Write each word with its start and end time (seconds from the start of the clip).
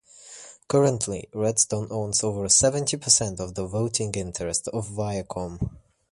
Currently, 0.67 1.29
Redstone 1.31 1.89
owns 1.91 2.23
over 2.23 2.49
seventy 2.49 2.97
percent 2.97 3.39
of 3.39 3.53
the 3.53 3.67
voting 3.67 4.11
interest 4.15 4.67
of 4.69 4.89
Viacom. 4.89 5.77